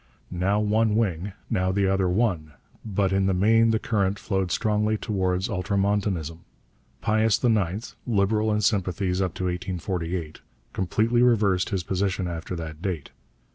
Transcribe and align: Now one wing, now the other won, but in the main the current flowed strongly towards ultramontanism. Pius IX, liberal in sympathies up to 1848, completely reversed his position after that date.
Now 0.31 0.59
one 0.59 0.95
wing, 0.95 1.33
now 1.47 1.71
the 1.71 1.85
other 1.85 2.09
won, 2.09 2.53
but 2.83 3.13
in 3.13 3.27
the 3.27 3.35
main 3.35 3.69
the 3.69 3.77
current 3.77 4.17
flowed 4.17 4.49
strongly 4.49 4.97
towards 4.97 5.47
ultramontanism. 5.47 6.39
Pius 7.01 7.43
IX, 7.43 7.95
liberal 8.07 8.51
in 8.51 8.61
sympathies 8.61 9.21
up 9.21 9.35
to 9.35 9.43
1848, 9.43 10.41
completely 10.73 11.21
reversed 11.21 11.69
his 11.69 11.83
position 11.83 12.27
after 12.27 12.55
that 12.55 12.81
date. 12.81 13.11